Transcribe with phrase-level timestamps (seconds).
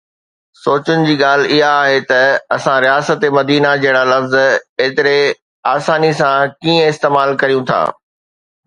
[0.59, 2.21] سوچڻ جي ڳالهه اها آهي ته
[2.57, 5.17] اسان رياست مديني جهڙا لفظ ايتري
[5.77, 7.81] آساني سان ڪيئن استعمال ڪريون ٿا.